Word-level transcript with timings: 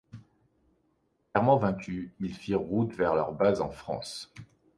Clairement 1.31 1.57
vaincus, 1.57 2.09
ils 2.21 2.33
firent 2.33 2.61
route 2.61 2.91
vers 2.95 3.13
leur 3.13 3.33
base 3.33 3.61
en 3.61 3.69
France. 3.69 4.33